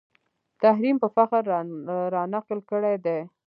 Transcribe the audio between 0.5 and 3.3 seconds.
تحریم په فخر رانقل کړی دی